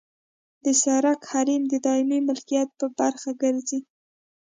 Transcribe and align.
د 0.63 0.65
سرک 0.81 1.21
حریم 1.31 1.63
د 1.69 1.73
دایمي 1.85 2.19
ملکیت 2.27 2.69
برخه 2.99 3.31
ګرځي 3.41 3.79